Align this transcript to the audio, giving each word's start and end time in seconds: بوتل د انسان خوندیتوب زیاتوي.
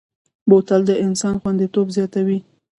بوتل 0.49 0.81
د 0.87 0.91
انسان 1.05 1.35
خوندیتوب 1.41 1.87
زیاتوي. 1.97 2.39